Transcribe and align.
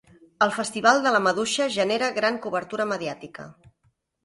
El 0.45 0.53
Festival 0.53 1.01
de 1.07 1.11
la 1.15 1.19
Maduixa 1.25 1.69
genera 1.77 2.09
gran 2.17 2.41
cobertura 2.47 2.91
mediàtica. 2.95 3.49